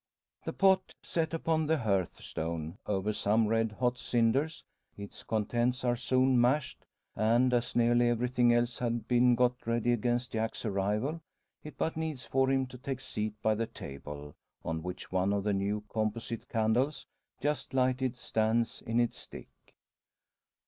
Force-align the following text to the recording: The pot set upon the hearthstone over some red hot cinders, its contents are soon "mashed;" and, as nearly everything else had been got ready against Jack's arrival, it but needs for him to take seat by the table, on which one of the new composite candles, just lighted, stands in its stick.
The 0.45 0.53
pot 0.53 0.95
set 1.03 1.31
upon 1.31 1.67
the 1.67 1.77
hearthstone 1.77 2.79
over 2.87 3.13
some 3.13 3.47
red 3.47 3.73
hot 3.73 3.99
cinders, 3.99 4.63
its 4.97 5.21
contents 5.21 5.83
are 5.83 5.95
soon 5.95 6.41
"mashed;" 6.41 6.87
and, 7.15 7.53
as 7.53 7.75
nearly 7.75 8.09
everything 8.09 8.51
else 8.51 8.79
had 8.79 9.07
been 9.07 9.35
got 9.35 9.67
ready 9.67 9.91
against 9.91 10.31
Jack's 10.31 10.65
arrival, 10.65 11.21
it 11.63 11.77
but 11.77 11.97
needs 11.97 12.25
for 12.25 12.49
him 12.49 12.65
to 12.65 12.79
take 12.79 12.99
seat 12.99 13.35
by 13.43 13.53
the 13.53 13.67
table, 13.67 14.33
on 14.65 14.81
which 14.81 15.11
one 15.11 15.31
of 15.31 15.43
the 15.43 15.53
new 15.53 15.81
composite 15.87 16.49
candles, 16.49 17.05
just 17.39 17.71
lighted, 17.71 18.15
stands 18.17 18.81
in 18.81 18.99
its 18.99 19.19
stick. 19.19 19.49